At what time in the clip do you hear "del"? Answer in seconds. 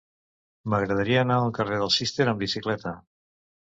1.85-1.95